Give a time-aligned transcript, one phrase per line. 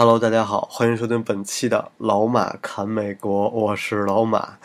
[0.00, 4.56] Hello，大家好，欢迎收听本期的老马侃美国，我是老马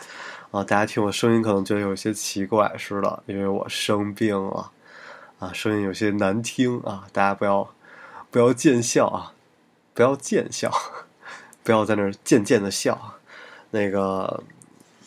[0.52, 0.62] 啊。
[0.62, 4.70] 大家听我声音可能觉得有些奇怪，似的，因为我生病了
[5.40, 7.08] 啊，声音有些难听啊。
[7.12, 7.68] 大家不要
[8.30, 9.32] 不要见笑啊，
[9.92, 10.70] 不要见笑，
[11.64, 13.16] 不要在那儿渐渐的笑。
[13.72, 14.44] 那个，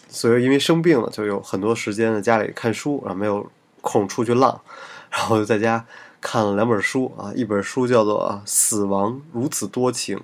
[0.09, 3.49] 所以因为生病了，就有很多时间在家里看书然后，没有
[3.80, 4.59] 空出去浪，
[5.09, 5.85] 然后就在家。
[6.30, 10.17] 看了两本书啊，一本书叫做《啊死亡如此多情》，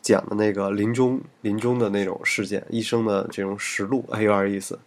[0.00, 4.78] 讲的那个临终临终的那种事件，医生的这种实录，还有点意思。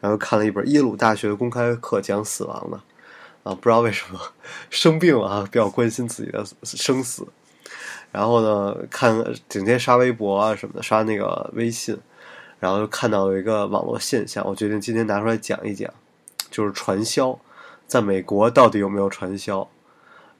[0.00, 2.76] 然后看了一本耶鲁大学公开课讲死亡的，
[3.44, 4.18] 啊，不知道为什么
[4.68, 7.28] 生病了啊，比较关心自己的生死。
[8.10, 11.96] 然后呢，看整天刷微博啊什么的，刷那个微信，
[12.58, 15.88] 然后就看到有一个网络现象，我决定今天拿出来讲一讲，
[16.50, 17.38] 就是传销，
[17.86, 19.68] 在美国到底有没有传销？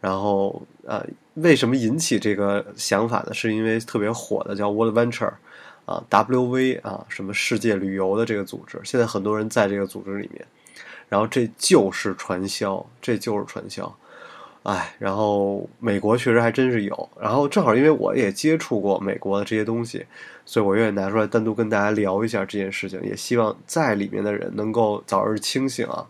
[0.04, 1.02] 然后，呃，
[1.36, 3.32] 为什么引起这个想法呢？
[3.32, 5.32] 是因为特别火的叫 World Venture，
[5.86, 10.46] 啊，WV 啊，什么世界旅游的这个组织，现在很多人在这个组织里面。
[11.08, 13.96] 然后这就是传销，这就是传销，
[14.64, 17.08] 哎，然后美国确实还真是有。
[17.18, 20.04] 然后正好因为我也接触过美国的这些东西，
[20.44, 26.06] 所以我愿意拿出来单独跟大家聊一下这件事情，也希望在里面的人能够早日清醒啊。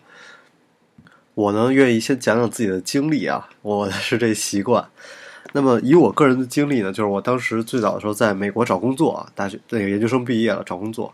[1.34, 4.86] 我呢，愿意先讲讲自己的经历啊，我是这习惯。
[5.52, 11.12] 那么以我个人的经历呢，就是我当时最早的时候在美国找工作啊，大学那个研究生毕业了找工作，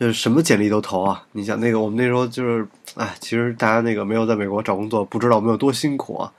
[0.00, 1.22] 就是什么简历都投啊。
[1.32, 6.32] 你想那个我们那时候就是，哎，其实大家那个没有在美国找工作，不知道我们有多辛苦啊。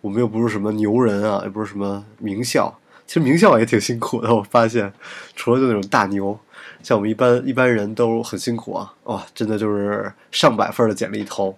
[0.00, 2.76] 我们又不是什么牛人啊，也不是什么名校，
[3.06, 4.34] 其实名校也挺辛苦的。
[4.34, 4.92] 我发现，
[5.36, 6.36] 除了就那种大牛，
[6.82, 8.92] 像我们一般一般人都很辛苦啊。
[9.04, 11.56] 哇，真的就是上百份的简历投。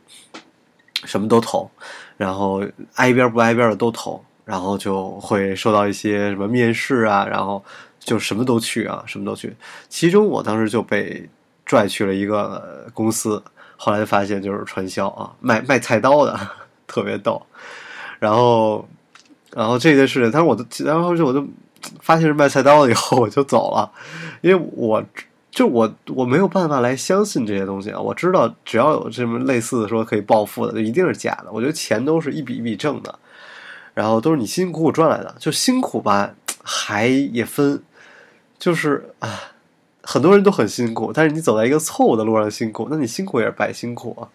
[1.04, 1.70] 什么都投，
[2.16, 7.64] 然后挨边不挨边的都投，然后就会收到一些什么面试啊，然后
[7.98, 9.56] 就什么都去啊，什么都去。
[9.88, 11.28] 其中我当时就被
[11.64, 13.42] 拽去了一个公司，
[13.76, 16.38] 后来发现就是传销啊，卖卖菜刀的，
[16.86, 17.40] 特别逗。
[18.18, 18.88] 然后，
[19.52, 21.46] 然后这件事情，但是我都，然后就我就
[22.00, 23.90] 发现是卖菜刀的以后，我就走了，
[24.40, 25.02] 因为我。
[25.54, 28.00] 就我我没有办法来相信这些东西啊！
[28.00, 31.46] 我知道只要有这么类似的说可以暴富的，就一定是假的。
[31.52, 33.16] 我觉得钱都是一笔一笔挣的，
[33.94, 35.32] 然后都是你辛辛苦苦赚来的。
[35.38, 37.80] 就辛苦吧，还也分，
[38.58, 39.52] 就是啊，
[40.02, 44.26] 很多人都很辛苦，但是你走在一个错误的路上辛苦，那你辛苦也是白辛苦啊。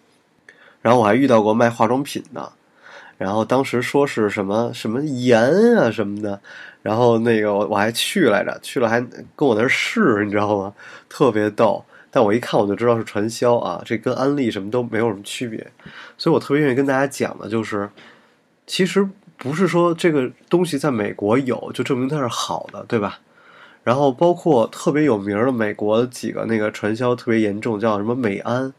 [0.80, 2.50] 然后我还遇到过卖化妆品的。
[3.20, 5.42] 然后当时说是什么什么盐
[5.76, 6.40] 啊什么的，
[6.80, 8.98] 然后那个我还去来着，去了还
[9.36, 10.72] 跟我那儿试，你知道吗？
[11.06, 11.84] 特别逗。
[12.10, 15.70] 但我一看我就知道是传销啊，这跟安利什么都没有什么区别。
[16.16, 17.90] 所以我特别愿意跟大家讲的就是，
[18.66, 23.18] 其实不是说这个东西在美国有就证明它是好的，对吧？
[23.84, 28.72] 然后包括特别有名的美国几个那个传销特别严重，叫什么美安，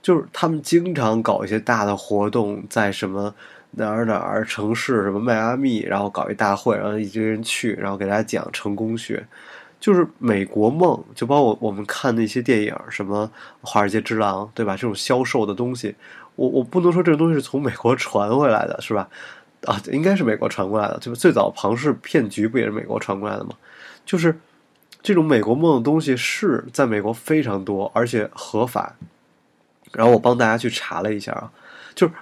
[0.00, 3.34] 就是他们经常搞一些大的活动，在什么。
[3.74, 9.26] 哪儿哪儿城市什么迈阿密，然后搞一大会，然后一堆人去，然后给大家讲成功学，
[9.80, 13.26] 就是美国梦，就包括我们看那些电影，什么
[13.62, 14.76] 《华尔街之狼》，对吧？
[14.76, 15.94] 这种销售的东西，
[16.36, 19.08] 我我不能说这个东西是从美国传回来的，是吧？
[19.64, 23.52] 啊，应该是美国传过来的，就最早庞氏骗局不也是美国传过来的吗？
[24.04, 24.38] 就是
[25.00, 28.94] 这种美国梦的东西是在美国非常多，而且合法。
[29.92, 31.50] 然后我帮大家去查了一下啊，
[31.94, 32.12] 就是。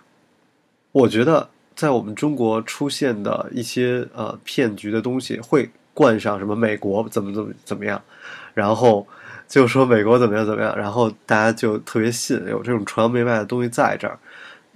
[0.92, 8.02] 我觉得在我们中国出现的一些呃骗局的东西，会冠上什么美国怎么怎么怎么样，
[8.54, 9.06] 然后
[9.48, 14.18] 就说美国怎么样怎么样，然后大家就特别信，有这种崇洋媚外的东西在这儿。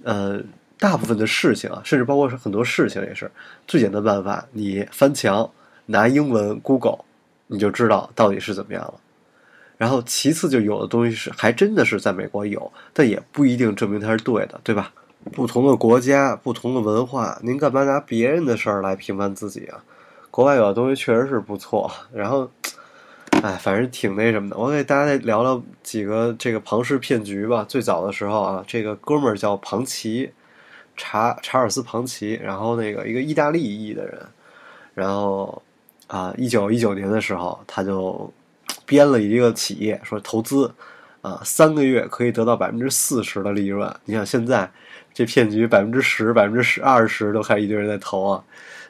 [0.03, 0.39] 呃，
[0.77, 3.29] 大部分的事情啊，甚至包括是很多事情也是
[3.67, 5.49] 最简单办法，你翻墙
[5.87, 6.99] 拿英文 Google，
[7.47, 8.93] 你就知道到底是怎么样了。
[9.77, 14.93] 然后其次就有的东西是还真的是在美国有，但也不一定证明它是对的，对吧？
[15.31, 19.83] 不同的国家，不同的文化，您干嘛拿别人的事儿来评判自己啊？
[20.29, 22.49] 国外有的东西确实是不错，然后，
[23.41, 24.57] 哎，反正挺那什么的。
[24.57, 27.65] 我给大家再聊聊几个这个庞氏骗局吧。
[27.67, 30.31] 最早的时候啊，这个哥们儿叫庞奇，
[30.95, 34.21] 查查尔斯庞奇，然后那个一个意大利裔的人，
[34.93, 35.61] 然后
[36.07, 38.31] 啊，一九一九年的时候，他就
[38.85, 40.73] 编了一个企业，说投资
[41.25, 43.91] 啊，三个月可以得到百分之四十的利润。
[44.05, 44.71] 你想现在
[45.11, 48.43] 这骗局百分之十、百分之十、二十都开始一堆人在投啊，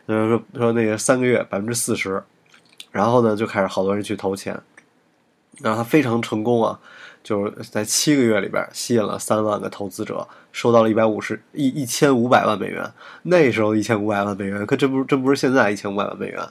[0.05, 2.21] 就是说说那个三个月百分之四十，
[2.91, 4.59] 然后呢就开始好多人去投钱，
[5.61, 6.77] 然后他非常成功啊，
[7.23, 12.91] 就是在七个月里边吸引了三万个投资者，收到了一百五十一一千五百万美元。
[13.23, 16.45] 那时候一千五百万美元，可真不真不是现在一千五百万美元。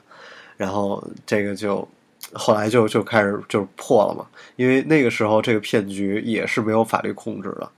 [0.57, 1.87] 然后这个就
[2.35, 4.27] 后来就就开始就破了嘛，
[4.57, 7.71] 因为那个时候这个骗局也是没有法律控制的，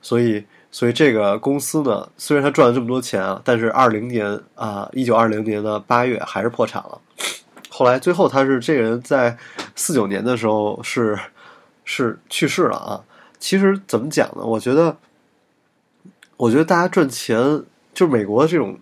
[0.00, 7.00] 所以所以这个公司呢，虽然他赚了这么多钱啊，但是二零年啊，一九二零年的八月还是破产了。
[7.68, 9.36] 后来最后他是这个人在
[9.74, 11.18] 四九年的时候是
[11.84, 13.02] 是去世了啊。
[13.38, 14.44] 其实怎么讲呢？
[14.44, 14.96] 我觉得
[16.36, 17.38] 我觉得大家赚钱
[17.92, 18.78] 就是美国这种。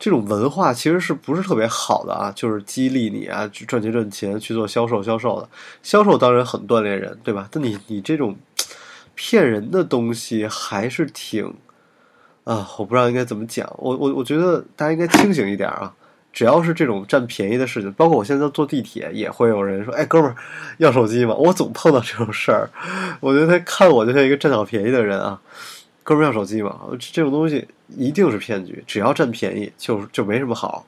[0.00, 2.32] 这种文化其实是不是特别好的啊？
[2.34, 5.48] 就是激励你啊，去赚钱赚钱去做销售销售的，
[5.82, 7.46] 销售当然很锻炼人，对吧？
[7.52, 8.34] 但你你这种
[9.14, 11.54] 骗人的东西还是挺
[12.44, 13.70] 啊，我不知道应该怎么讲。
[13.76, 15.92] 我我我觉得大家应该清醒一点啊！
[16.32, 20.36] 只要是这种占便宜的事情，包括我现在坐地铁也会有人说：“哎，哥们儿，
[20.78, 22.70] 要手机吗？”我总碰到这种事儿，
[23.20, 25.38] 我觉得他看我就像一个占小便宜的人啊。
[26.02, 26.80] 哥们要手机嘛？
[26.98, 30.84] 这种东西一定是骗局，只要占便宜就就没什么好。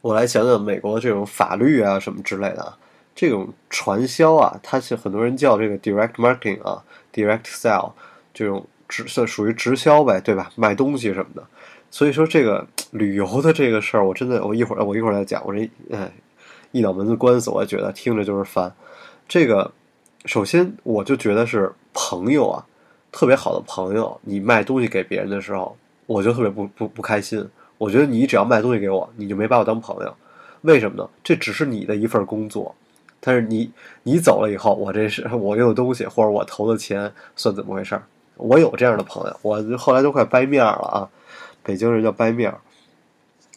[0.00, 2.76] 我来讲讲美国这种法律啊什么之类的啊，
[3.14, 6.82] 这种传销啊，它是很多人叫这个 direct marketing 啊
[7.12, 7.92] ，direct sell
[8.32, 10.50] 这种直算属于直销呗，对吧？
[10.56, 11.46] 卖东西什么的。
[11.90, 15.42] 所以说这个旅游的这个事儿，我真的我一会儿我一会儿再讲。
[15.44, 16.10] 我这哎
[16.72, 18.72] 一脑门子官司，我觉得听着就是烦。
[19.28, 19.70] 这个
[20.24, 22.66] 首先我就觉得是朋友啊。
[23.12, 25.76] 特别好的朋友，你卖东西给别人的时候，
[26.06, 27.46] 我就特别不不不开心。
[27.78, 30.14] 我觉得你只要卖东西给我，你就没把我当朋友。
[30.62, 31.08] 为什么呢？
[31.24, 32.74] 这只是你的一份工作，
[33.18, 33.70] 但是你
[34.02, 38.02] 你走了以后，我这是我用的东西或者我投的钱算怎么回事儿？
[38.36, 41.08] 我有这样的朋友，我后来都快掰面了啊！
[41.62, 42.54] 北京人叫掰面，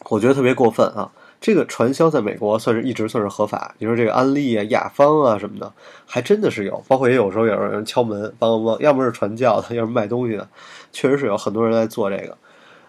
[0.08, 1.10] 我觉得特别过分啊。
[1.40, 3.74] 这个传销在美国算是一直算是合法。
[3.78, 5.70] 你说这个安利啊、雅芳啊什么的，
[6.06, 6.82] 还真的是有。
[6.88, 10.48] 包括也有时候也有人敲门帮帮帮，要么是传教的，要么卖东西的，
[10.90, 12.38] 确实是有很多人在做这个。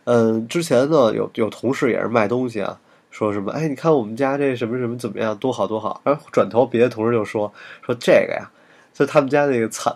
[0.06, 2.80] 嗯，之前呢有有同事也是卖东西啊，
[3.12, 6.00] 说什么哎，你看我们家这什么什么怎么样，多好多好。
[6.06, 7.52] 然后转头别的同事就说
[7.86, 8.50] 说这个呀，
[8.94, 9.94] 就他们家那个攒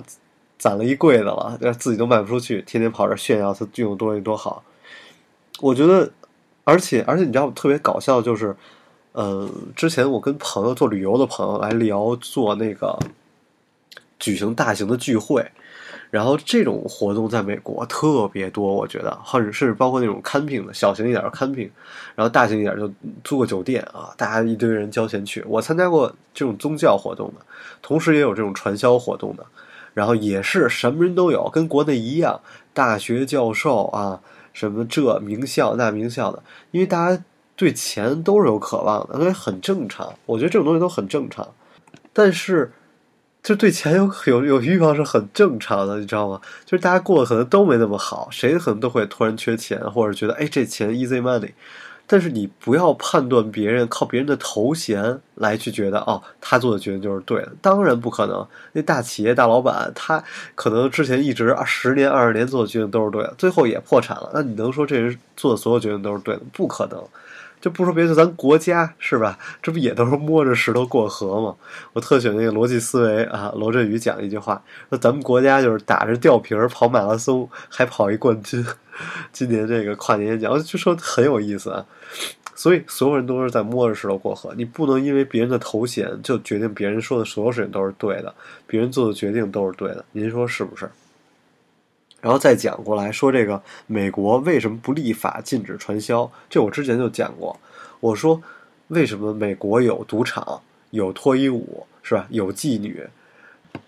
[0.57, 4.63] 攒了一柜子了，自己都卖不出去，天天跑这炫耀他用的东西多好。
[5.61, 6.11] 我觉得。
[6.63, 8.55] 而且而且你知道特别搞笑就是，
[9.13, 12.97] 呃，之前我跟朋友做旅游的朋友来聊做那个
[14.19, 15.43] 举行大型的聚会，
[16.11, 21.71] 然后这种活动在美国特别多，我觉得，或者是包括那种 camping 的小型一点的 camping，
[22.13, 22.91] 然后大型一点就
[23.23, 25.43] 租个酒店啊，大家一堆人交钱去。
[25.47, 27.43] 我参加过这种宗教活动的，
[27.81, 29.43] 同时也有这种传销活动的，
[29.95, 32.41] 然后也是什么人都有，跟国内一样，
[32.73, 34.21] 大学教授啊。
[34.53, 36.41] 什么这名校那名校的，
[36.71, 37.23] 因为大家
[37.55, 40.13] 对钱都是有渴望的，所以很正常。
[40.25, 41.47] 我觉得这种东西都很正常，
[42.13, 42.71] 但是
[43.41, 46.41] 就对钱有有有欲望是很正常的，你知道吗？
[46.65, 51.51] 就是大家过的可能都没那么好，谁可能都会突然缺钱，或者觉得哎这钱 easy money。
[52.11, 58.43] 但是你不要判断别人靠别人的头衔来去觉得哦，他做的决定就是对的，当然不可能。
[58.71, 60.23] 那大企业大老板他
[60.55, 64.31] 可能之前一直十年二十年做的决定都是对的，最后也破产了。
[64.33, 66.41] 那你能说这人做的所有决定都是对的？
[66.51, 66.99] 不可能。
[67.61, 69.37] 就不说别的，咱国家是吧？
[69.61, 71.55] 这不也都是摸着石头过河吗？
[71.93, 78.65] 我特喜欢那个逻辑思维啊，罗振宇讲一句话，说咱们国家就是打着吊瓶跑马拉松，还跑一冠军。
[79.31, 81.85] 今年这个跨年演讲，就说很有意思啊。
[82.55, 88.33] 所以所有人都是在摸着石头过河，你不能因为别人的头衔就决定别人说的所有事情都是对的，
[88.67, 90.03] 别人做的决定都是对的。
[90.11, 90.89] 您说是不是？
[92.21, 96.29] 然后再讲过来说，这个美国为什么不立法禁止传销？
[96.49, 97.59] 这我之前就讲过。
[97.99, 98.41] 我说，
[98.87, 100.61] 为什么美国有赌场、
[100.91, 102.27] 有脱衣舞，是吧？
[102.29, 103.07] 有妓女，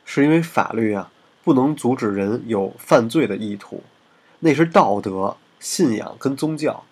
[0.05, 1.11] 是因为法律啊，
[1.43, 3.83] 不能阻止人有犯罪的意图，
[4.39, 6.83] 那是道德、信仰跟宗教。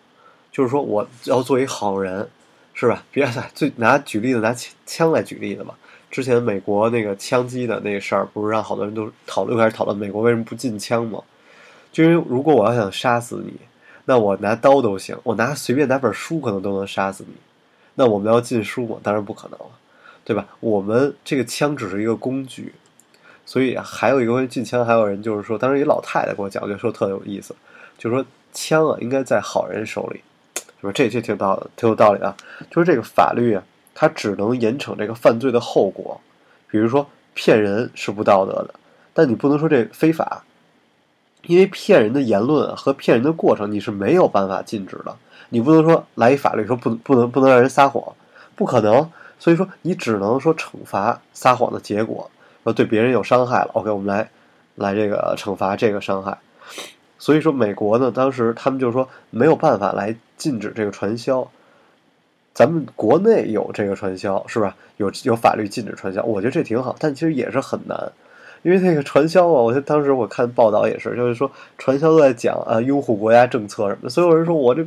[0.51, 2.29] 就是说，我要做一好人，
[2.73, 3.03] 是吧？
[3.11, 4.55] 别再最拿举例子，拿
[4.85, 5.77] 枪来举例子吧。
[6.11, 11.21] 之前美国那个枪击的那个事儿，不是让好多人都讨论，开始讨论美国为什么不禁枪吗？
[11.91, 13.53] 就因为如果我要想杀死你，
[14.05, 17.33] 那我拿刀都行，我拿随便拿本书可能都能杀死你。
[17.95, 18.97] 那我们要禁书吗？
[19.03, 19.65] 当然不可能了，
[20.23, 20.47] 对吧？
[20.59, 22.73] 我们这个枪只是一个工具，
[23.45, 27.55] 所以还有一个关于禁枪，还有人就是说，当时一老太太给我讲，我就说特有意思，
[27.97, 30.21] 就是说枪啊应该在好人手里，
[30.79, 30.91] 是吧？
[30.93, 32.35] 这这挺道挺有道理啊。
[32.71, 33.63] 就是这个法律啊。
[34.01, 36.21] 它只能严惩这个犯罪的后果，
[36.69, 38.73] 比如说骗人是不道德的，
[39.13, 40.45] 但你不能说这非法，
[41.43, 45.13] 因为骗人的言论和骗人的过程你是没有办法禁止的，
[45.49, 48.15] 你不能说来一法律说不不能不能让人撒谎，
[48.55, 52.31] 不可能，所以说你只能说惩罚撒谎的结果，
[52.63, 54.29] 说对别人有伤害了，OK，我们来
[54.75, 56.37] 来这个惩罚这个伤害。
[57.17, 61.45] 所以说，美国呢，当时他们就说没有办法来禁止这个传销。
[62.59, 64.75] 咱们国内有这个传销，是吧？
[64.97, 67.97] 有有法律禁止传销，我觉得这挺好，但其实也是很难，
[68.63, 74.09] 因为那个传销啊，我觉得当时我看报道也是，就是说传销都在讲啊，拥护国家政策什么的。
[74.09, 74.85] 所有人说我这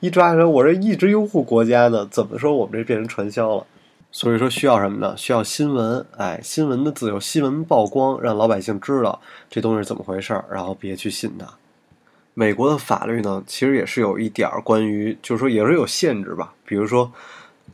[0.00, 3.64] 一抓人，我这一直拥护国家呢，怎么说我们这变成传销了？
[4.10, 5.14] 所以说需要什么呢？
[5.16, 11.46] 需要新闻，哎，新闻的自由，新闻曝光，让老百姓知道这东西是怎么回事儿，然后别去信它。
[12.34, 16.52] 美国的法律呢，其实也是有一点儿关于，就是说也是有限制吧。
[16.72, 17.12] 比如说，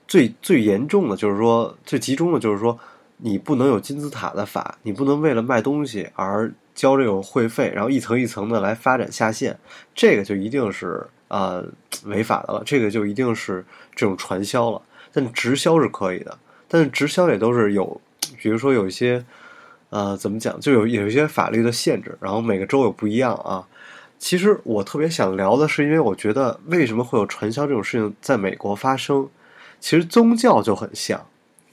[0.08, 2.76] 最最严重的就是说，最集中的就是说，
[3.18, 9.56] 你不能有金字塔的法，你不能为了卖东西而交这种会费，然后一层一层的来发展下线，
[9.94, 11.62] 这个就一定是啊
[12.06, 13.64] 违法的了，这个就一定是
[13.94, 14.82] 这种传销了。
[15.12, 16.36] 但直销是可以的，
[16.66, 18.00] 但是直销也都是有，
[18.42, 19.24] 比如说有一些
[19.90, 23.64] 呃怎么讲，就有有一些法律的限制，然后每个州有不一样啊。
[24.18, 29.28] 其实我特别想聊的是，因为我觉得为什么会有传销这种事情在美国发生？
[29.80, 31.24] 其实宗教就很像，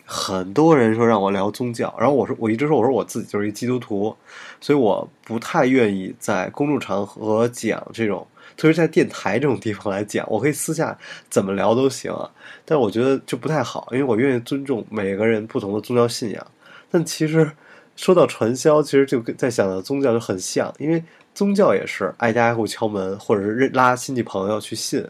[0.06, 4.16] 很多人说让我聊宗教，然后我说我一直说我说我自己就是一基督徒，
[4.62, 8.26] 所以我不太愿意在公众场合讲这种，
[8.56, 10.96] 特别在电台这种地方来讲，我可以私下
[11.32, 12.30] 怎么聊都行啊，
[12.64, 16.48] 但我觉得就不太好，因为我愿意尊重每个人不同的宗教信仰。
[16.92, 17.52] 但其实
[17.96, 21.04] 说到传销，其实就跟在想到宗教就很像，因为。
[21.36, 25.06] 宗教也是挨家挨户敲门，或者是拉亲戚朋友去信，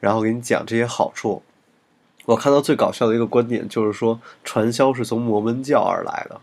[0.00, 1.42] 然后给你讲这些好处。
[2.24, 6.40] 我看到最搞笑的一个观点就是说，传销是从摩门教而来的，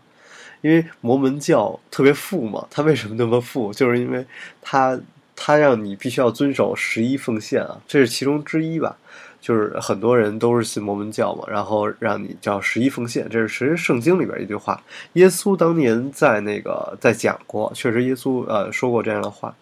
[0.60, 2.68] 因为摩门教特别富嘛。
[2.70, 3.72] 他为什么那么富？
[3.72, 4.24] 就是因为
[4.60, 5.00] 他
[5.34, 8.96] 他让你必须要遵守十一奉献啊，这是其中之一吧。
[9.42, 14.80] 就是很多人都是信摩门教嘛，然后让你叫十一奉献，这是其实圣经里边一句话。
[15.14, 19.52] 耶稣当年在那个在讲过，确实耶稣呃说过这样的话，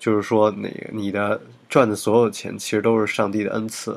[0.00, 1.38] 就是说那你的
[1.68, 3.96] 赚的所有钱其实都是上帝的恩赐，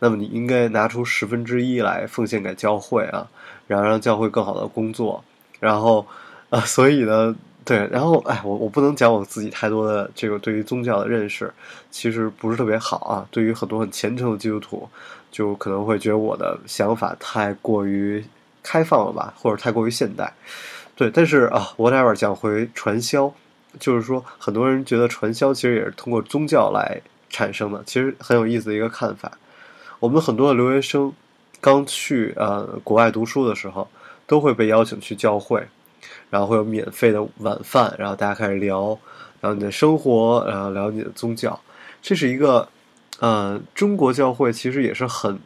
[0.00, 3.26] 那么你应该拿出十分之一来奉献给教会啊，
[3.68, 5.22] 然后让教会更好的工作，
[5.60, 6.04] 然后
[6.50, 7.36] 啊，所以呢。
[7.62, 11.52] 对，然后哎，我我不能讲我自己太多的这个对于宗教的认识，
[11.90, 13.28] 其实不是特别好啊。
[13.30, 14.88] 对于很多很虔诚的基督徒，
[15.30, 18.24] 就可能会觉得我的想法太过于
[18.62, 20.32] 开放了吧，或者太过于现代。
[20.96, 23.32] 对，但是啊，whatever，讲回传销，
[23.78, 29.30] 就是说很多人觉得传销其实也是通过宗教来产生的，其实很有意思的一个看法。
[29.98, 31.12] 我们很多的留学生
[31.60, 33.86] 刚去呃国外读书的时候，
[34.26, 35.68] 都会被邀请去教会。
[36.30, 38.98] 然后会有免费的晚饭，然后大家开始聊，
[39.40, 41.58] 然后你的生活，然后聊你的宗教，
[42.00, 42.68] 这是一个，
[43.18, 45.38] 呃，中国教会其实也是很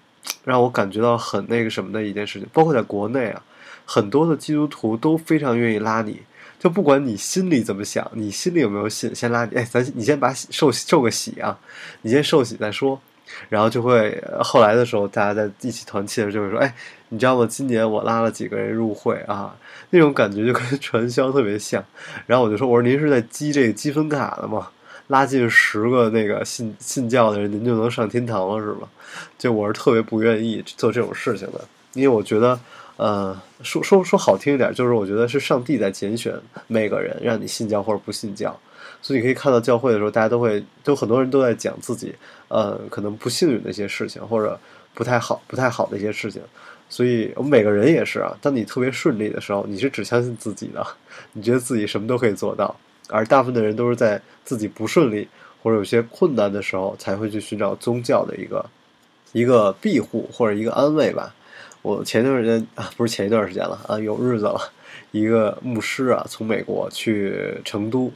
[0.45, 2.49] 让我感觉到很那个什么的一件事情。
[2.53, 3.43] 包括在国内啊，
[3.85, 6.21] 很多的基督徒都非常愿意拉你，
[6.59, 11.59] 就不管你心里怎么想，你心里有没有信，先拉你，哎，咱你先把受受个洗啊，
[12.03, 13.01] 你先受洗再说。
[13.49, 16.75] 然后就会后来的时候，大家在一起团契的时候就会说：“哎，
[17.09, 17.47] 你知道吗？
[17.49, 19.57] 今年我拉了几个人入会啊，
[19.91, 21.85] 那种感觉就跟传销特别像。”
[22.27, 24.69] 然后我就说：“我说您是在积这个积分卡的吗？
[25.09, 28.89] 拉进十个那个信信教的人，您就能上天堂了是吗？”
[29.39, 31.61] 就我是特别不愿意做这种事情的，
[31.93, 32.59] 因为我觉得，
[32.97, 36.35] 呃，说说说好听一点，就是我觉得是上帝在拣选
[36.67, 38.59] 每个人，让你信教或者不信教。
[39.05, 42.15] 所以你可以看到教会的时候，大家都会，都很多人都在讲自己，
[42.49, 44.59] 呃，可能不幸运的一些事情，或者
[44.95, 46.41] 不太好、不太好的一些事情。
[46.89, 50.83] 所以我们每个人也是啊，当你特别顺利的时候，你是只相信自己的，
[51.35, 52.75] 你觉得自己什么都可以做到；
[53.11, 55.29] 而大部分的人都是在自己不顺利
[55.63, 58.65] 或者有些困难的时候，才会去寻找宗教的一个
[59.33, 61.35] 一个庇护或者一个安慰吧。
[61.83, 64.73] 我前段时间啊，不是前一段时间了啊，有日子了，
[65.11, 68.11] 一个牧师啊，从美国去成都。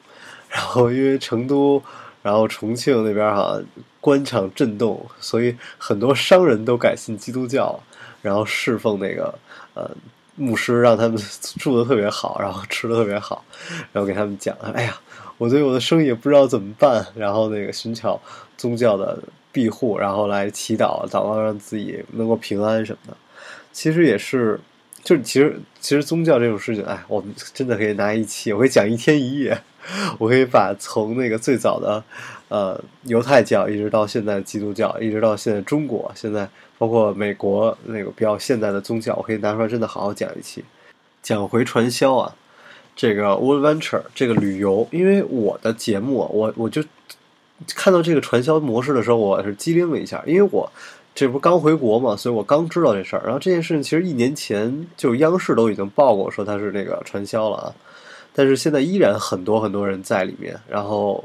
[0.48, 1.82] 然后因为成都，
[2.22, 3.60] 然后重庆那边哈
[4.00, 7.78] 官场震动，所以很多商人都改信基督教，
[8.22, 9.32] 然后侍奉那个
[9.74, 9.90] 呃
[10.36, 11.16] 牧师，让他们
[11.58, 13.44] 住的特别好，然后吃的特别好，
[13.92, 14.98] 然后给他们讲，哎呀，
[15.36, 18.20] 我对我的生意也不知道怎么办，然后那个寻求
[18.56, 19.18] 宗教的
[19.52, 23.16] 庇护，然后来祈祷，祷告让自己能够平安什么的。
[23.72, 24.58] 其实也是
[25.02, 29.58] 就是其实其实宗教这种事情，哎，我们真的可以拿一期，我可以讲一天一夜，
[30.18, 32.02] 我可以把从那个最早的
[32.48, 40.64] 呃犹太教，一直到现在基督教，一直到现在中国，现在包括美国那个比较现代的宗教，我可以拿出来真的好好讲一期。
[41.22, 42.34] 讲回传销啊，
[42.94, 46.82] 这个 adventure 这个旅游，因为我的节目，我我就
[47.74, 50.70] 看到这个传销模式的时候，我是机灵了一下，因为我。
[51.14, 53.22] 这不刚回国嘛，所以我刚知道这事儿。
[53.24, 57.74] 然后这件事情其实一年前就央视都已经报过，说它是这个传销了啊。
[58.32, 60.56] 但是现在依然很多很多人在里面。
[60.68, 61.24] 然后，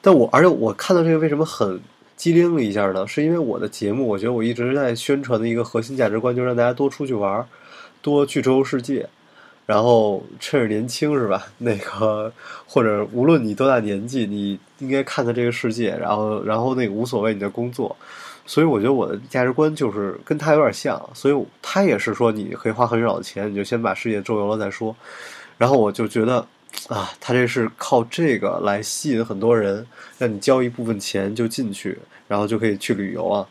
[0.00, 1.80] 但我而且我看到这个为什么很
[2.16, 3.06] 机灵了一下呢？
[3.06, 7.46] 是因为我的节目，我觉得我一直在宣传的一个核心价值观，就是让大家多出去玩儿，
[8.02, 9.08] 多去周游世界。
[9.64, 11.46] 然后趁着年轻是吧？
[11.58, 12.32] 那个
[12.66, 15.96] 或者无论你多大年纪，你应该看看这个世界。
[15.96, 17.96] 然后，然后那个无所谓你的工作。
[18.50, 24.94] 所以我觉得我的价值观就是跟他有点像，所以他也是说你可以花很少的钱，你就先把世界周游了再说。
[25.56, 26.44] 然后我就觉得
[26.88, 29.86] 啊，他这是靠这个来吸引很多人，
[30.18, 33.46] 让你交一部分钱就进去，然后就可以去旅游啊。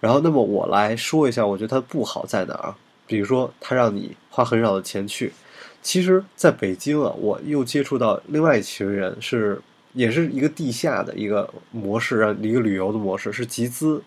[0.00, 2.74] 然后那么我来说一下，我觉得它不好在哪儿？
[3.06, 5.32] 比如说他让你花很少的钱去，
[5.80, 9.58] 其实在北京啊，我又接触到另外一群人，是
[9.94, 14.02] 也是一个地下的一个模式，让一个旅游的模式是集资。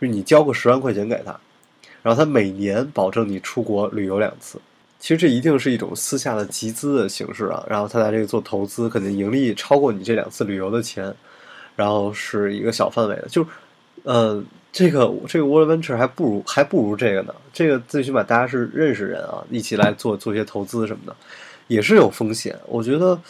[0.00, 1.38] 就是你交个十万块钱给他，
[2.02, 4.58] 然后他每年保证你出国旅游两次。
[4.98, 7.64] 其实这一定是一种私下的集资的形式啊。
[7.68, 11.14] 然后他在这个做投资，肯定盈利超过你这两次旅游的钱。
[11.76, 13.44] 然后是一个小范围的，就，
[14.04, 17.34] 呃，这个这个 World Venture 还不如还不如这个呢。
[17.52, 21.16] 这个最起码大家是认识人啊，一起来做做一些投资什么的，
[21.66, 22.56] 也是有风险。
[22.66, 23.20] 我觉得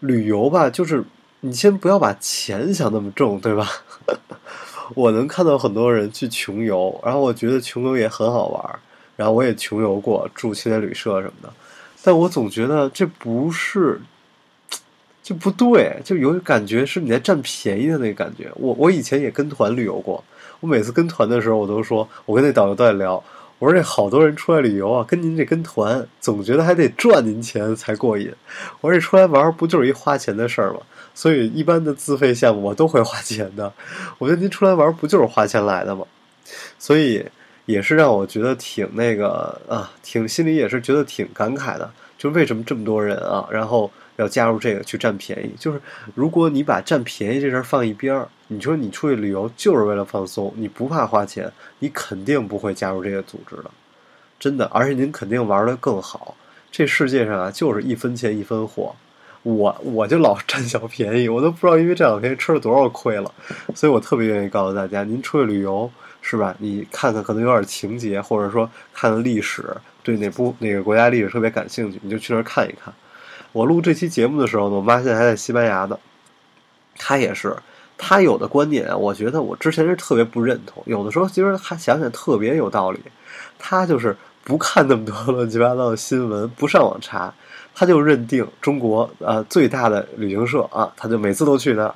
[0.00, 1.04] 旅游吧，就是
[1.40, 3.68] 你先不要把钱想那么重，对吧？
[4.94, 8.78] 我能看到很多人去穷游，然后我觉得穷游也很好玩，
[9.16, 11.52] 然后我也穷游过，住青年旅社什么的，
[12.02, 14.00] 但我总觉得这不是，
[15.22, 18.50] 就不对，就有感觉是你在占便宜的那个感觉。
[18.56, 20.22] 我我以前也跟团旅游过，
[20.60, 23.22] 我每次跟团的时候，我都说，我跟那导游都在聊，
[23.58, 28.30] 我说这好多人出来旅游啊，跟您这跟团，总觉得还得赚您钱才过瘾。
[28.82, 30.80] 我说这出来玩不就是一花钱的事儿吗？
[31.14, 33.72] 所以，一般的自费项目我都会花钱的。
[34.18, 36.04] 我觉得您出来玩不就是花钱来的吗？
[36.78, 37.24] 所以
[37.66, 41.90] 也是让我觉得挺那个啊，挺心里也是觉得挺感慨的。
[42.18, 45.52] 就为什么这么多人啊，然后要加入这个去占便宜？
[45.58, 45.80] 就是
[46.14, 53.70] 如果你把占便宜这事儿放一边儿，你说你出去旅游就是为了放松，你不怕花钱，你肯定不会加入这个组织的。
[54.40, 56.34] 真的，而且您肯定玩的更好。
[56.72, 58.94] 这世界上啊，就是一分钱一分货。
[59.44, 63.32] 我我就老占小便宜，我都不知道因为占小便宜吃了多少亏了，
[63.74, 65.88] 所以我特别愿意告诉大家，您出去旅游
[66.22, 66.54] 是吧？
[66.58, 69.62] 你看看可能有点情节，或者说看历史，
[70.02, 72.92] 对哪部哪个国家历史特别感兴趣，你就去那儿看一看。
[73.52, 75.98] 我录这期节目的时候呢，我妈现在还在西班牙呢，
[76.96, 77.54] 她也是，
[77.98, 83.00] 她有的观点，我觉得我之前是特别不认同，有的时候其实还想想特别有道理。
[83.58, 87.34] 她就是不看那么多 乱七八糟的新闻，不上网查。
[87.74, 91.94] 他就认定中国呃最大的旅行社啊，他就每次都去那儿，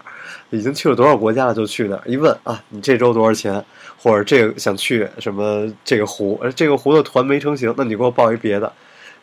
[0.51, 2.03] 已经去了多少国家了就去那儿。
[2.05, 3.65] 一问啊，你这周多少钱？
[4.01, 6.41] 或者这个想去什么这个湖？
[6.55, 8.73] 这个湖的团没成型，那你给我报一别的，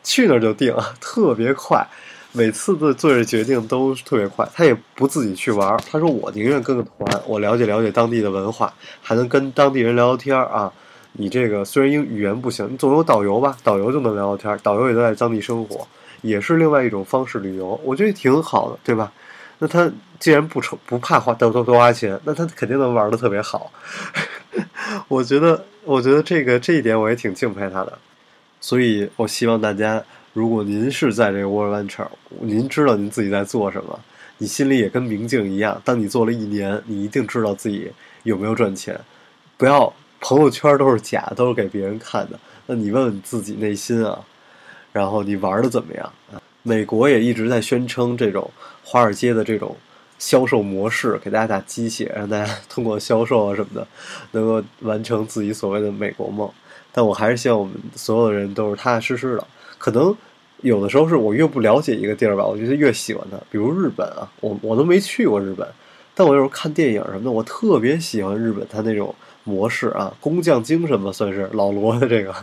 [0.03, 1.85] 去那儿就定， 特别快。
[2.33, 5.77] 每次的做这决定都特别快，他也不自己去玩。
[5.89, 10.71] 他说我宁愿跟个团，我了解了解当地的文化，还能跟当地人聊聊天啊。
[11.13, 13.55] 你这个虽然英语言不行，你总有导游吧？
[13.63, 15.87] 导游就能聊聊天儿，导游也都在当地生活。
[16.25, 19.11] 也是另外一种方式旅游，我觉得挺好的，对吧？
[19.59, 23.71] 那他既然不愁不怕花多多多花钱，那他肯定能玩的特别好。
[25.07, 27.97] 我觉得，我觉得这个这一点我也挺敬佩他的。
[28.59, 32.07] 所以我希望大家，如果您是在这个 World Venture，
[32.41, 33.97] 您知道您自己在做什么，
[34.39, 35.81] 你心里也跟明镜一样。
[35.85, 37.91] 当你做了一年，你一定知道自己
[38.23, 38.99] 有没有赚钱。
[39.55, 42.37] 不要朋友圈都是假，都是给别人看的。
[42.65, 44.19] 那你问问自己内心啊。
[44.95, 46.09] 然后你玩的怎么样？
[46.63, 48.49] 美国也一直在宣称这种
[48.81, 49.75] 华尔街的这种
[50.17, 53.85] 销售模式，给大家打鸡血，让大家通过销售啊什么的，
[54.31, 56.49] 能够完成自己所谓的美国梦。
[56.93, 59.45] 但我还是希望我们所有的人都是踏踏实实的。
[59.77, 60.15] 可能
[60.61, 63.35] 有的时候是我越不了解一个地儿吧，我觉得越喜欢它。
[63.51, 65.67] 比如日本啊，我我都没去过日本，
[66.13, 69.13] 但我有时候看电影什么的，我特别喜欢日本它那种。
[69.45, 72.35] 模式啊，工匠精神吧，算是老罗的这个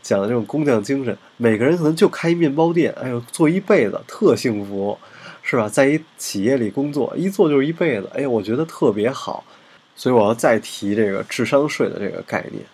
[0.00, 1.18] 讲的这种工匠精神。
[1.36, 4.96] 每个人可能就开一面包店，哎呦，做一辈子特幸福，
[5.42, 5.68] 是吧？
[5.68, 9.42] 在一企业里工作，一做就是一辈子，哎呦，我觉得特别好。
[9.96, 12.64] 所以我要再提这个智商税的这个概念，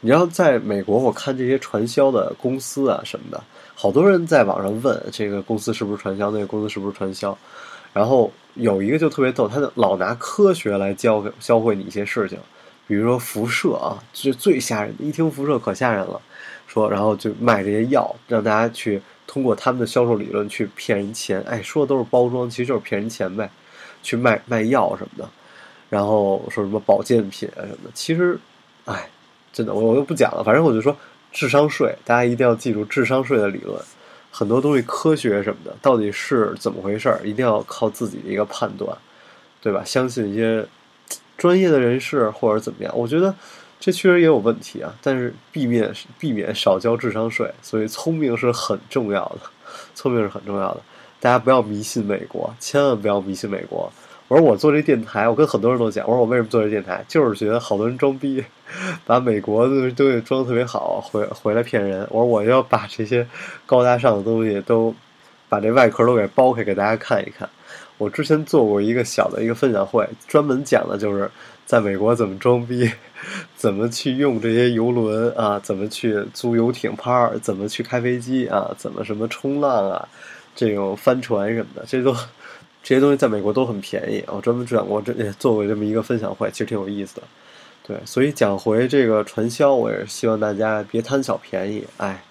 [0.00, 3.42] 你要，在美国，我看这些传销的公司啊什么的，
[3.74, 7.36] 好多人在网上问这个公司是不是传销，那个公司是不是传销。
[7.92, 12.38] 然后有一个就特别逗，他就老拿科学来教教会你一些事情，
[12.88, 16.20] 比如说辐射啊，这最吓人，一听辐射可吓人了。
[16.66, 21.40] 说，然后就卖这些药，让大家去通过他们的销售理论去骗人钱。
[21.42, 23.48] 哎，说的都是包装，其实就是骗人钱呗，
[24.02, 25.30] 去卖卖药什么的。
[25.88, 28.36] 然后说什么保健品啊什么的，其实，
[28.84, 29.08] 哎。
[29.50, 30.44] 真的，我我就不讲了。
[30.44, 30.94] 反正我就说，
[31.32, 33.76] 智商税，大家一定要记住智商税的理论。
[34.30, 38.96] 很多东西科学什么的，到底是怎么回事儿，一定要靠自己的一个判断，
[39.60, 39.82] 对吧？
[39.84, 40.64] 相信一些
[41.38, 42.92] 专业的人士或者怎么样。
[42.94, 43.34] 我觉得
[43.80, 47.50] 这确实也有问题啊，但是避免避免少交智商税。
[47.62, 49.40] 所以聪明是很重要的，
[49.94, 50.80] 聪明是很重要的。
[51.20, 53.90] 大家不要迷信美国，千万不要迷信美国。
[54.28, 58.44] 我说我做这电台，我跟很多人都讲，我说我为什么做这电台，就是觉得好多人装逼，
[59.06, 62.00] 把美国的东西装的特别好，回回来骗人。
[62.10, 63.26] 我说我要把这些
[63.64, 64.94] 高大上的东西都
[65.48, 67.48] 把这外壳都给剥开，给大家看一看。
[67.98, 71.30] 我之前做过一个小的一个分享会，专门讲的就是
[71.66, 72.90] 在美国怎么装逼，
[73.54, 80.08] 怎么去用这些游轮啊，怎么去租游艇趴，怎么去开飞机啊，怎么什么冲浪啊，
[80.56, 82.16] 这种帆船什么的，这都。
[82.80, 87.22] 这些东西在美国都很便宜，我专门讲过，这也做过这么一个分享会，其实挺有意思的。
[87.86, 92.22] 对，所以讲回这个传销，我也是希望大家别贪小便宜，哎，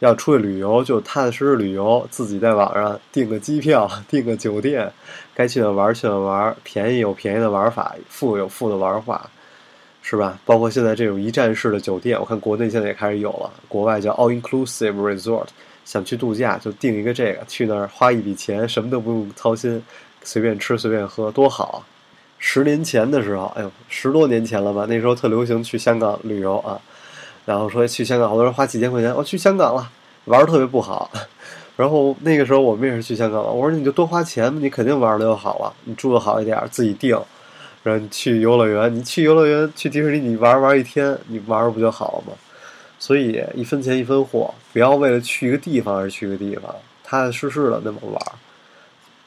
[0.00, 4.92] 要出去旅游就踏踏实实旅游，自己在网上订个机票、订个酒店，
[5.34, 9.30] 该去哪玩去哪玩，便宜有便宜的玩法，富有富的玩法，
[10.02, 10.38] 是吧？
[10.44, 15.46] 包括现在这种一站式的酒店，我看国内现在也开始有了，国外叫 All Inclusive Resort。
[15.84, 19.80] 想去度假就订一个这个，去那儿花一笔钱，什么都不用操心，
[20.24, 21.84] 随便吃随便喝，多好！
[22.38, 24.84] 十年前的时候，哎呦，十多年前了吧？
[24.88, 26.80] 那时候特流行去香港旅游啊，
[27.46, 29.90] 然后说去香港，好多人花几千块钱，我去香港了，
[30.26, 31.10] 玩的特别不好。
[31.76, 37.18] 然后那个时候我们也是去香港了，我说你就多花钱你肯定玩的就好了，你住的好一点，自己定，
[37.82, 42.32] 然后你去游乐园，你去游乐园去迪士尼，你玩玩一天，你玩不就好了吗？
[42.98, 48.18] 所以一分钱一分货，不要为了去一个地方而去一个地方，踏踏实实的那么玩，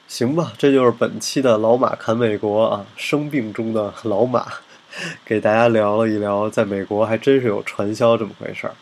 [0.08, 0.52] 行吧？
[0.58, 4.48] 这就是本期的老马侃美国啊，生病中的老马，
[5.26, 8.74] 给大家聊了一聊，在美国还真是有传销这么回事儿。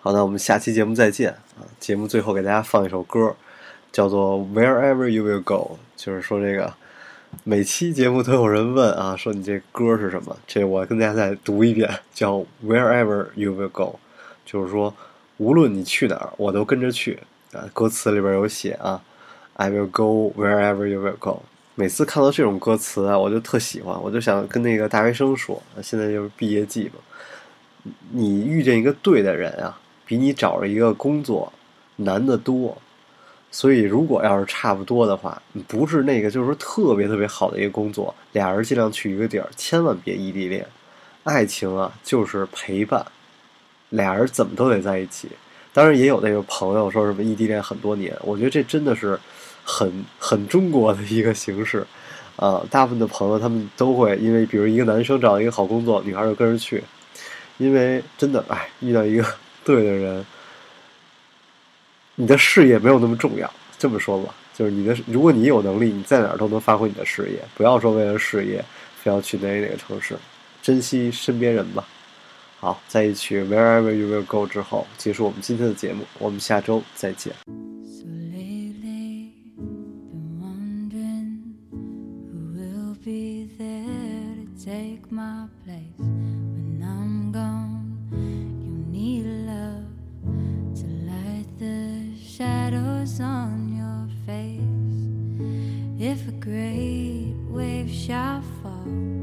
[0.00, 1.62] 好，那我们下期节目再见啊！
[1.78, 3.34] 节目最后给大家放一首歌，
[3.92, 6.74] 叫做《Wherever You Will Go》，就是说这个
[7.44, 10.36] 每期节目都有人问啊，说你这歌是什么？
[10.46, 13.84] 这我跟大家再读一遍，叫《Wherever You Will Go》。
[14.44, 14.92] 就是说，
[15.36, 17.20] 无论你去哪儿，我都跟着去
[17.52, 17.64] 啊。
[17.72, 19.00] 歌词里边有写啊
[19.54, 21.42] ，I will go wherever you will go。
[21.74, 31.52] 每次看到这种歌词啊，我就特喜欢，我就想跟那个大学生说，现在就是毕业季嘛，你遇见一个对的人啊，比你找着一个工作
[31.96, 32.76] 难得多。
[33.50, 40.66] 所以，如果要是差不多的话，不是那个就是说特别特别好的一个工作，俩人尽量去一个地儿，千万别异地恋。
[41.24, 43.04] 爱情啊，就是陪伴。
[43.90, 45.28] 俩人怎么都得在一起，
[45.74, 49.20] 当然也有那个朋友说什么异地恋很多年，我觉得这真的是
[49.64, 51.86] 很很中国的一个形式
[52.36, 52.64] 啊。
[52.70, 56.82] 大部分的朋友他们都会因为，比如一个男生找一个好工作，女孩就跟着去，
[57.58, 59.24] 因为真的哎，遇到一个
[59.64, 60.24] 对的人，
[62.14, 63.50] 你的事业没有那么重要。
[63.78, 68.64] 这么说吧，就是你的，如果你有能力，你在哪儿都能发挥你的事业，不要说为了事业
[68.96, 70.14] 非要去哪哪个城市，
[70.62, 71.84] 珍惜身边人吧。
[72.60, 76.04] 好，在一曲 Wherever You Will Go 之后，结束我们今天的节目。
[76.20, 77.71] 我们下周再见。
[84.64, 87.98] take my place when I'm gone.
[88.12, 89.90] You need love
[90.76, 94.60] to light the shadows on your face.
[96.00, 99.21] If a great wave shall fall.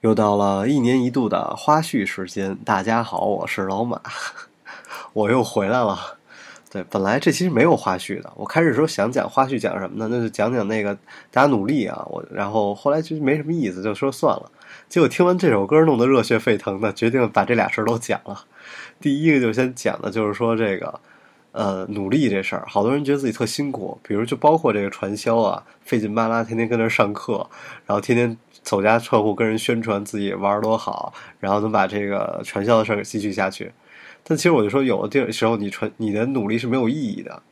[0.00, 4.00] 又到了一年一度的花絮时间，大家好，我是老马，
[5.12, 5.98] 我又回来了。
[6.70, 10.06] 对，本来这期是没有花絮的，我开始说想讲花絮讲什么呢？
[10.08, 10.94] 那就讲讲那个
[11.32, 12.06] 大家努力啊。
[12.10, 14.48] 我然后后来其实没什么意思，就说算了。
[14.88, 18.44] 结果听完这首歌，弄得热血沸腾的，决定把这俩事儿都讲了。
[19.00, 21.00] 第一个就先讲的就是说这个
[21.58, 27.44] 呃努力这事儿，好多人觉得自己特辛苦，比如就包括这个传销啊，费劲巴拉，天天跟那儿上课，
[27.84, 33.72] 然后天天走家串户跟人宣传自己玩儿多好，然后能把这个传销的事儿给继续下去。
[34.22, 37.42] 但其实我就说，有的地时候你传你的努力是没有意义的。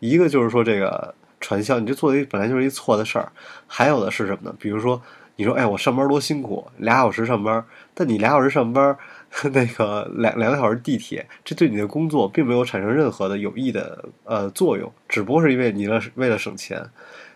[0.00, 3.26] 一个就是说这个传销，你这做的本来就是一错的事儿；
[3.68, 4.56] 还有的是什么呢？
[4.58, 5.00] 比如说
[5.36, 8.98] 你说，哎，我上班多辛苦，俩小时上班，但你俩小时上班，
[9.52, 16.84] 那个两两个小时地铁，这对你的工作并没有产生任何的有益的呃作用，只不过是因为你了为了省钱，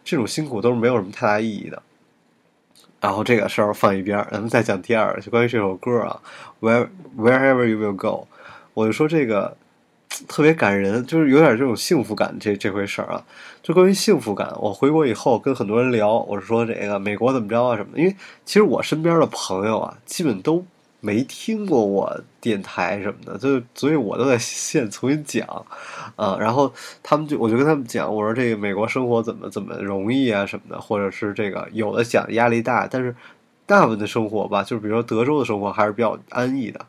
[0.04, 1.82] 这种辛苦都是没有什么太大意义的。
[3.00, 6.20] 然后这个事儿放一边儿，咱们再讲第二，就关于这首歌啊
[6.60, 8.26] ，Where Wherever You Will Go，
[8.74, 9.56] 我就说这个
[10.26, 13.24] 特别感人，就是有点这种幸福感这这回事儿啊。
[13.62, 20.64] 就关于幸福感，我回国以后跟很多人聊，我是说这个美国怎么着啊什么的，因为其实我身边的朋友啊，基本都
[21.00, 25.46] 没听过我电台什么的，就所以我都在现重新讲
[26.16, 26.36] 啊。
[26.40, 33.14] 然后他们就我就跟他们讲，我说这个美国生活怎么怎么容易啊什么的，或者是这个有的讲压力大，但是
[33.66, 36.80] 大部分的生活吧，就是比如说德州的生活还是比较安逸的。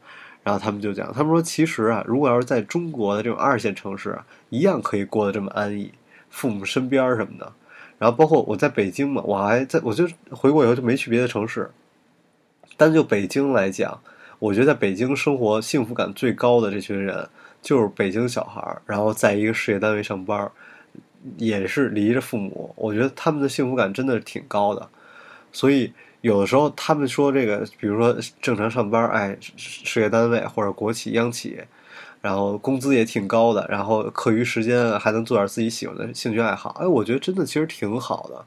[0.43, 5.91] 然后他们就讲，他们说其实啊，如果要是在中国的这种二线城市啊，一样可以过得这么安逸，
[6.29, 7.51] 父母身边什么的。
[7.97, 11.69] 然后包括我在北京嘛，我还在我就回国以后就没去别的城市。
[12.77, 13.99] 单就北京来讲，
[14.39, 17.27] 我觉得在北京生活幸福感最高的这群人，
[17.61, 20.49] 就是北京小孩儿，然后在一个事业单位上班，
[21.37, 24.87] 也是离着父母，我觉得他们的幸福感真的挺高的。
[25.51, 31.59] 所以有的时候他们说这个，比如说正常上班，哎，事业单位或者国企、央企，
[32.21, 38.45] 然后工资也挺高的，然后课余时间还能做点自己喜欢的兴趣爱好，哎，我觉得真的其实挺好的。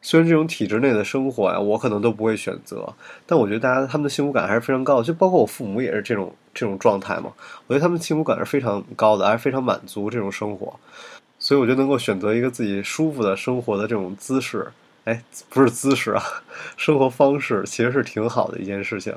[0.00, 2.92] 虽然这种体制内的生活呀，我可能都不会选择，
[3.26, 7.32] 但我觉得大家他们的幸福感还是非常高的，就包括我父母也是这种这种状态嘛。
[7.66, 10.72] 我觉得他们幸福感是非常高的，还是非常满足这种生活，
[11.38, 14.68] 所以我觉得能够选择一个自己舒服的生活的这种姿势，
[15.04, 16.22] 哎，不是姿势啊，
[16.76, 19.12] 生活方式其实是挺好的一件事情。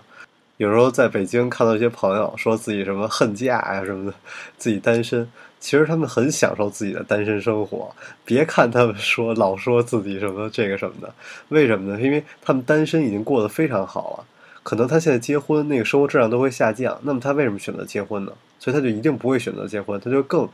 [0.57, 4.17] 有时候在北京看到一些朋友说自己什么恨嫁呀什么的，
[4.57, 5.27] 自己单身，
[5.61, 7.89] 其实他们很享受自己的单身生活。
[8.25, 11.13] 别看他们说老说自己什么这个什么的，
[11.47, 12.01] 为什么呢？
[12.01, 14.25] 因为他们单身已经过得非常好了。
[14.63, 16.99] 可能他现在结婚，那个生活质量都会下降。
[17.03, 18.33] 那么他为什么选择结婚呢？
[18.59, 20.49] 所以他就一定不会选择结婚，他就更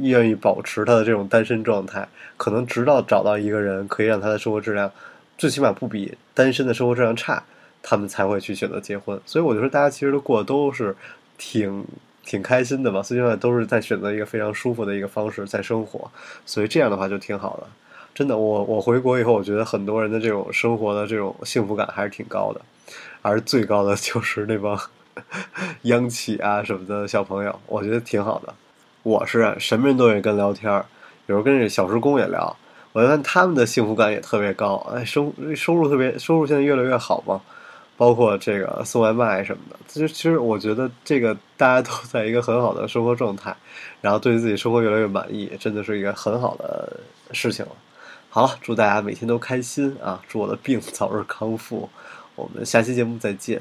[0.00, 4.90] 愿意保持他的这种单身状态，可能直到找到一个人可以让他的生活质量，
[5.36, 7.42] 最起码不比单身的生活质量差。
[7.80, 9.18] 他们才会去选择结婚。
[9.24, 10.94] 所以我觉得大家其实都过得都是
[11.38, 11.86] 挺
[12.28, 16.10] 挺开心的嘛，最起码都是在选择一个非常舒服的一个方式在生活，
[16.44, 17.66] 所以这样的话就挺好的。
[18.14, 22.60] 真的，我我回国以后，我觉得很多人的这种生活的这种幸福感还是挺高的，
[23.22, 24.78] 而最高的就是那帮
[25.88, 28.52] 央企啊什么的小朋友，我觉得挺好的。
[29.04, 30.70] 我是什么人都愿意跟聊天，
[31.26, 32.54] 有时候跟这小时工也聊，
[32.92, 37.40] 我觉得他们的幸福感也特别高，哎，收收入特别，收入现在越来越好嘛，
[37.98, 43.54] 包括这个送外卖什么的，其实其实我觉得这个大家都在一个很好的生活状态，
[44.00, 47.00] 然后对自己生活越来越满意，真的是一个很好的
[47.32, 47.72] 事情了。
[48.30, 50.22] 好了，祝大家每天都开心啊！
[50.28, 51.90] 祝我的病早日康复，
[52.36, 53.60] 我们下期节目再见。